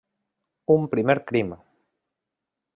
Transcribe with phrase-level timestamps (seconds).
[0.77, 1.53] Un primer crim.